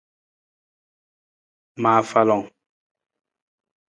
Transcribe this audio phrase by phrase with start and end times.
[1.81, 2.45] Ma afalang.